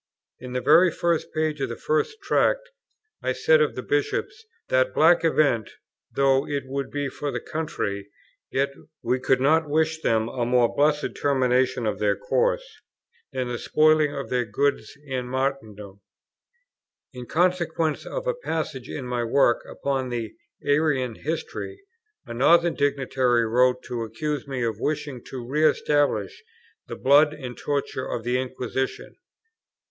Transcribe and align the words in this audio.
In 0.39 0.53
the 0.53 0.61
very 0.61 0.89
first 0.89 1.31
page 1.31 1.61
of 1.61 1.69
the 1.69 1.75
first 1.77 2.19
Tract, 2.23 2.71
I 3.21 3.33
said 3.33 3.61
of 3.61 3.75
the 3.75 3.83
Bishops, 3.83 4.47
that, 4.69 4.95
"black 4.95 5.23
event 5.23 5.69
though 6.11 6.47
it 6.47 6.63
would 6.65 6.89
be 6.89 7.07
for 7.07 7.29
the 7.29 7.39
country, 7.39 8.09
yet 8.49 8.71
we 9.03 9.19
could 9.19 9.39
not 9.39 9.69
wish 9.69 10.01
them 10.01 10.27
a 10.27 10.43
more 10.43 10.73
blessed 10.75 11.09
termination 11.15 11.85
of 11.85 11.99
their 11.99 12.15
course, 12.15 12.65
than 13.31 13.47
the 13.49 13.59
spoiling 13.59 14.11
of 14.11 14.31
their 14.31 14.43
goods 14.43 14.91
and 15.07 15.29
martyrdom." 15.29 16.01
In 17.13 17.27
consequence 17.27 18.03
of 18.03 18.25
a 18.25 18.33
passage 18.33 18.89
in 18.89 19.05
my 19.05 19.23
work 19.23 19.63
upon 19.69 20.09
the 20.09 20.33
Arian 20.65 21.13
History, 21.13 21.79
a 22.25 22.33
Northern 22.33 22.73
dignitary 22.73 23.45
wrote 23.45 23.83
to 23.83 24.01
accuse 24.01 24.47
me 24.47 24.63
of 24.63 24.79
wishing 24.79 25.23
to 25.25 25.47
re 25.47 25.63
establish 25.63 26.41
the 26.87 26.95
blood 26.95 27.33
and 27.35 27.55
torture 27.55 28.07
of 28.07 28.23
the 28.23 28.39
Inquisition. 28.39 29.15